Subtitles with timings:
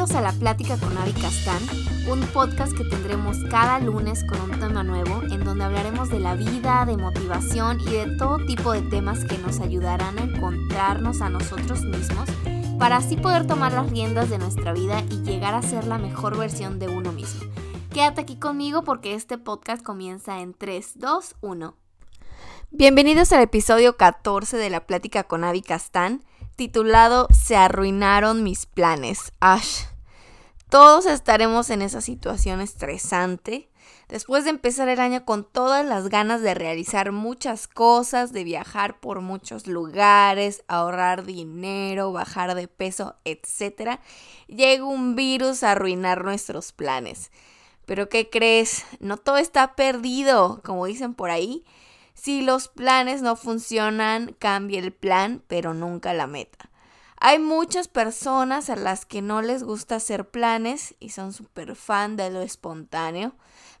[0.00, 1.60] Bienvenidos a La Plática con Avi Castán,
[2.08, 6.36] un podcast que tendremos cada lunes con un tema nuevo en donde hablaremos de la
[6.36, 11.28] vida, de motivación y de todo tipo de temas que nos ayudarán a encontrarnos a
[11.28, 12.30] nosotros mismos
[12.78, 16.38] para así poder tomar las riendas de nuestra vida y llegar a ser la mejor
[16.38, 17.42] versión de uno mismo.
[17.92, 21.74] Quédate aquí conmigo porque este podcast comienza en 3, 2, 1.
[22.70, 26.24] Bienvenidos al episodio 14 de La Plática con Avi Castán
[26.56, 29.32] titulado Se arruinaron mis planes.
[29.40, 29.89] Ash.
[30.70, 33.68] Todos estaremos en esa situación estresante.
[34.08, 39.00] Después de empezar el año con todas las ganas de realizar muchas cosas, de viajar
[39.00, 43.98] por muchos lugares, ahorrar dinero, bajar de peso, etc.,
[44.46, 47.32] llega un virus a arruinar nuestros planes.
[47.84, 48.84] Pero ¿qué crees?
[49.00, 51.64] No todo está perdido, como dicen por ahí.
[52.14, 56.69] Si los planes no funcionan, cambia el plan, pero nunca la meta.
[57.22, 62.16] Hay muchas personas a las que no les gusta hacer planes y son súper fan
[62.16, 63.34] de lo espontáneo,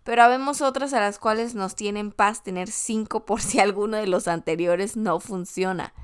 [0.04, 4.06] pero habemos otras a las cuales nos tienen paz tener cinco por si alguno de
[4.06, 5.94] los anteriores no funciona.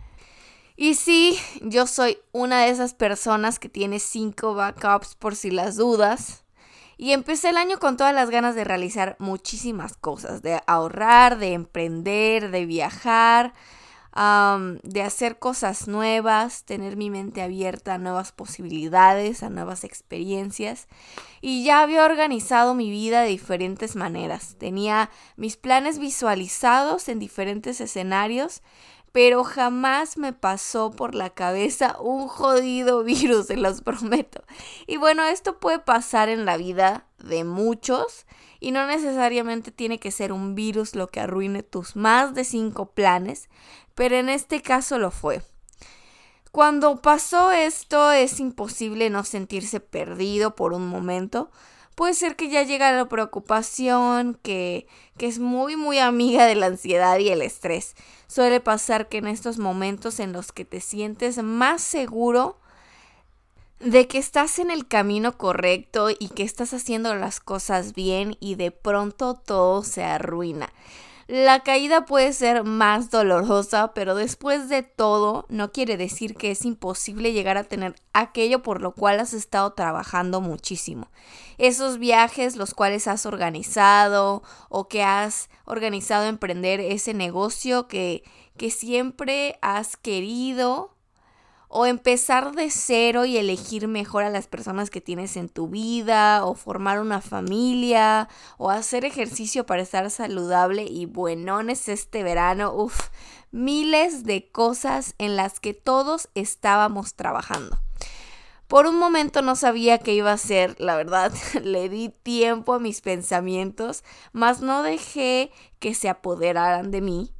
[0.77, 5.77] Y sí, yo soy una de esas personas que tiene cinco backups por si las
[5.77, 6.45] dudas.
[6.99, 11.53] Y empecé el año con todas las ganas de realizar muchísimas cosas, de ahorrar, de
[11.53, 13.53] emprender, de viajar,
[14.17, 20.89] de hacer cosas nuevas, tener mi mente abierta a nuevas posibilidades, a nuevas experiencias.
[21.43, 24.57] Y ya había organizado mi vida de diferentes maneras.
[24.59, 28.63] Tenía mis planes visualizados en diferentes escenarios
[29.17, 34.45] pero jamás me pasó por la cabeza un jodido virus, se los prometo.
[34.87, 38.27] Y bueno, esto puede pasar en la vida de muchos
[38.61, 42.93] y no necesariamente tiene que ser un virus lo que arruine tus más de cinco
[42.93, 43.49] planes,
[43.95, 45.41] pero en este caso lo fue.
[46.53, 51.51] Cuando pasó esto es imposible no sentirse perdido por un momento,
[51.97, 54.87] puede ser que ya llega la preocupación, que,
[55.19, 57.97] que es muy, muy amiga de la ansiedad y el estrés.
[58.29, 62.59] Suele pasar que en estos momentos en los que te sientes más seguro
[63.81, 68.55] de que estás en el camino correcto y que estás haciendo las cosas bien y
[68.55, 70.73] de pronto todo se arruina.
[71.29, 76.65] La caída puede ser más dolorosa, pero después de todo no quiere decir que es
[76.65, 81.11] imposible llegar a tener aquello por lo cual has estado trabajando muchísimo.
[81.59, 88.23] Esos viajes los cuales has organizado o que has organizado emprender ese negocio que,
[88.57, 90.96] que siempre has querido
[91.79, 96.43] o empezar de cero y elegir mejor a las personas que tienes en tu vida,
[96.43, 103.11] o formar una familia, o hacer ejercicio para estar saludable y buenones este verano, uff,
[103.51, 107.79] miles de cosas en las que todos estábamos trabajando.
[108.69, 111.31] Por un momento no sabía qué iba a hacer, la verdad,
[111.63, 117.36] le di tiempo a mis pensamientos, mas no dejé que se apoderaran de mí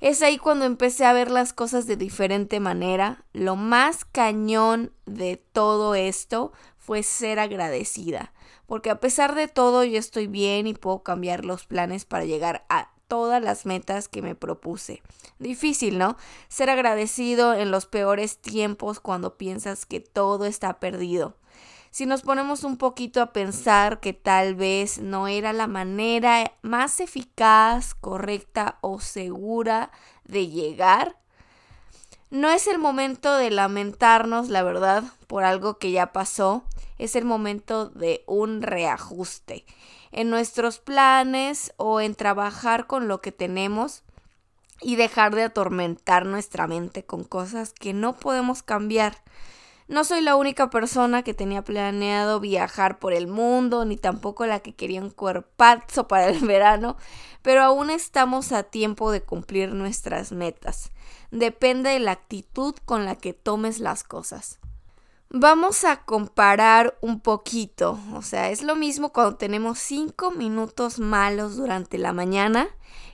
[0.00, 3.24] es ahí cuando empecé a ver las cosas de diferente manera.
[3.32, 8.32] Lo más cañón de todo esto fue ser agradecida,
[8.66, 12.64] porque a pesar de todo yo estoy bien y puedo cambiar los planes para llegar
[12.68, 15.02] a todas las metas que me propuse.
[15.38, 16.16] Difícil, ¿no?
[16.48, 21.36] Ser agradecido en los peores tiempos cuando piensas que todo está perdido
[21.90, 27.00] si nos ponemos un poquito a pensar que tal vez no era la manera más
[27.00, 29.90] eficaz, correcta o segura
[30.24, 31.16] de llegar,
[32.30, 36.62] no es el momento de lamentarnos, la verdad, por algo que ya pasó,
[36.98, 39.64] es el momento de un reajuste
[40.12, 44.02] en nuestros planes o en trabajar con lo que tenemos
[44.80, 49.22] y dejar de atormentar nuestra mente con cosas que no podemos cambiar.
[49.88, 54.60] No soy la única persona que tenía planeado viajar por el mundo, ni tampoco la
[54.60, 56.98] que quería un cuerpazo para el verano,
[57.40, 60.92] pero aún estamos a tiempo de cumplir nuestras metas.
[61.30, 64.58] Depende de la actitud con la que tomes las cosas.
[65.30, 71.56] Vamos a comparar un poquito, o sea, es lo mismo cuando tenemos cinco minutos malos
[71.56, 72.68] durante la mañana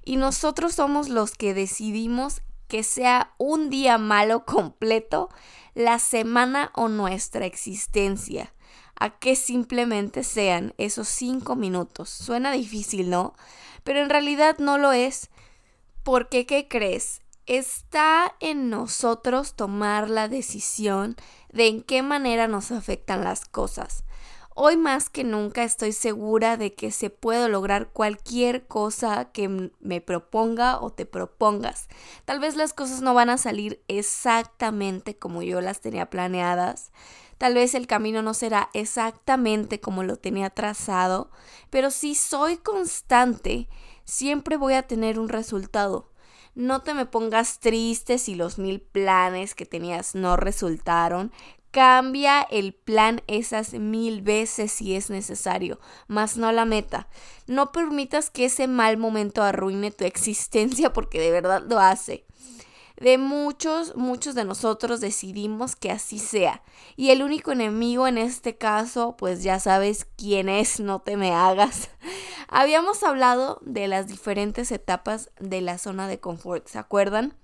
[0.04, 5.28] y nosotros somos los que decidimos que sea un día malo completo
[5.74, 8.54] la semana o nuestra existencia,
[8.98, 12.10] a que simplemente sean esos cinco minutos.
[12.10, 13.34] Suena difícil, ¿no?
[13.82, 15.30] Pero en realidad no lo es.
[16.04, 17.22] Porque, ¿qué crees?
[17.46, 21.16] Está en nosotros tomar la decisión
[21.50, 24.04] de en qué manera nos afectan las cosas.
[24.56, 30.00] Hoy más que nunca estoy segura de que se puede lograr cualquier cosa que me
[30.00, 31.88] proponga o te propongas.
[32.24, 36.92] Tal vez las cosas no van a salir exactamente como yo las tenía planeadas.
[37.36, 41.32] Tal vez el camino no será exactamente como lo tenía trazado,
[41.70, 43.68] pero si soy constante,
[44.04, 46.12] siempre voy a tener un resultado.
[46.54, 51.32] No te me pongas triste si los mil planes que tenías no resultaron.
[51.74, 57.08] Cambia el plan esas mil veces si es necesario, mas no la meta.
[57.48, 62.26] No permitas que ese mal momento arruine tu existencia porque de verdad lo hace.
[62.96, 66.62] De muchos, muchos de nosotros decidimos que así sea.
[66.94, 71.32] Y el único enemigo en este caso, pues ya sabes quién es, no te me
[71.32, 71.90] hagas.
[72.48, 77.34] Habíamos hablado de las diferentes etapas de la zona de confort, ¿se acuerdan?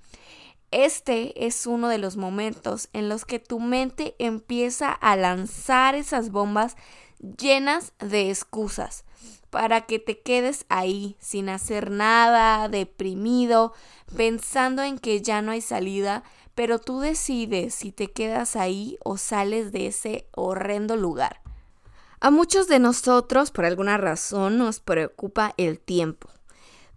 [0.71, 6.31] Este es uno de los momentos en los que tu mente empieza a lanzar esas
[6.31, 6.77] bombas
[7.19, 9.05] llenas de excusas
[9.51, 13.75] para que te quedes ahí sin hacer nada, deprimido,
[14.17, 16.23] pensando en que ya no hay salida,
[16.55, 21.41] pero tú decides si te quedas ahí o sales de ese horrendo lugar.
[22.21, 26.29] A muchos de nosotros, por alguna razón, nos preocupa el tiempo.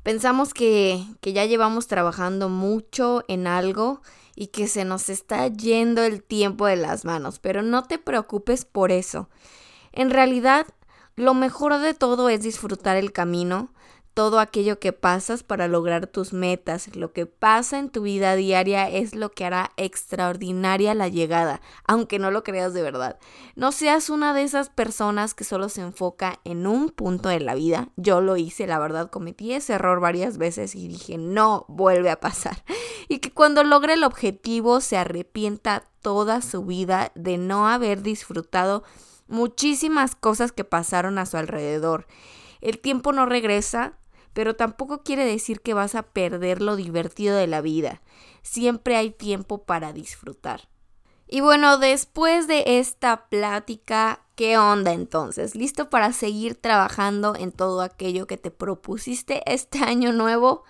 [0.04, 4.02] Pensamos que, que ya llevamos trabajando mucho en algo
[4.36, 8.66] y que se nos está yendo el tiempo de las manos, pero no te preocupes
[8.66, 9.30] por eso.
[9.94, 10.68] En realidad,
[11.16, 13.72] lo mejor de todo es disfrutar el camino,
[14.13, 18.88] todo aquello que pasas para lograr tus metas, lo que pasa en tu vida diaria
[18.89, 23.18] es lo que hará extraordinaria la llegada, aunque no lo creas de verdad.
[23.56, 27.56] No seas una de esas personas que solo se enfoca en un punto de la
[27.56, 27.89] vida.
[27.95, 32.19] Yo lo hice, la verdad, cometí ese error varias veces y dije, no vuelve a
[32.19, 32.63] pasar.
[33.09, 38.83] Y que cuando logre el objetivo se arrepienta toda su vida de no haber disfrutado
[39.27, 42.07] muchísimas cosas que pasaron a su alrededor.
[42.62, 43.98] El tiempo no regresa,
[44.33, 48.01] pero tampoco quiere decir que vas a perder lo divertido de la vida.
[48.41, 50.68] Siempre hay tiempo para disfrutar.
[51.27, 55.56] Y bueno, después de esta plática, ¿qué onda entonces?
[55.56, 60.63] ¿Listo para seguir trabajando en todo aquello que te propusiste este año nuevo?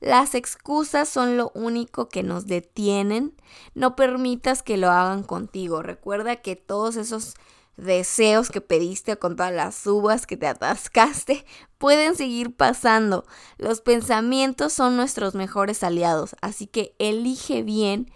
[0.00, 3.34] Las excusas son lo único que nos detienen.
[3.74, 5.82] No permitas que lo hagan contigo.
[5.82, 7.34] Recuerda que todos esos
[7.76, 11.44] deseos que pediste con todas las uvas que te atascaste
[11.78, 13.26] pueden seguir pasando.
[13.58, 18.10] Los pensamientos son nuestros mejores aliados, así que elige bien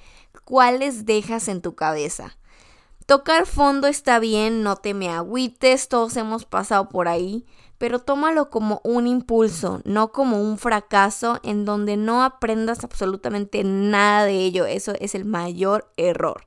[0.44, 2.36] cuáles dejas en tu cabeza.
[3.06, 7.44] Tocar fondo está bien, no te me agüites, todos hemos pasado por ahí,
[7.80, 14.26] pero tómalo como un impulso, no como un fracaso en donde no aprendas absolutamente nada
[14.26, 14.66] de ello.
[14.66, 16.44] Eso es el mayor error.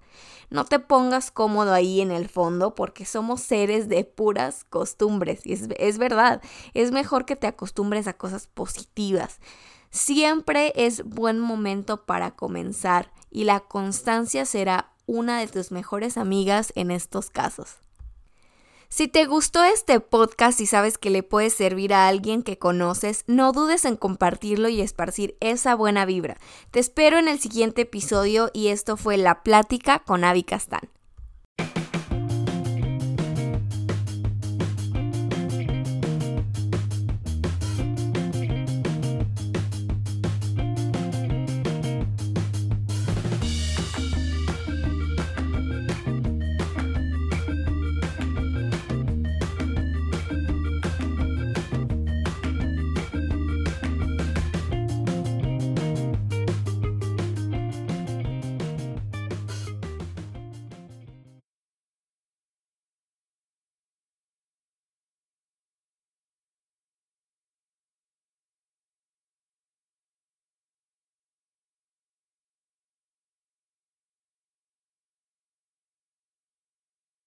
[0.51, 5.44] No te pongas cómodo ahí en el fondo porque somos seres de puras costumbres.
[5.44, 6.39] Y es, verdad,
[6.75, 9.39] es mejor que te acostumbres a cosas positivas.
[9.89, 16.71] Siempre es buen momento para comenzar y la constancia será una de tus mejores amigas
[16.75, 17.82] en estos casos.
[18.95, 23.24] Si te gustó este podcast y sabes que le puede servir a alguien que conoces,
[23.25, 26.38] no dudes en compartirlo y esparcir esa buena vibra.
[26.69, 30.92] Te espero en el siguiente episodio y esto fue La Plática con Avi Castán.